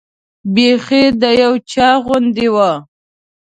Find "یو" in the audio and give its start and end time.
1.41-1.53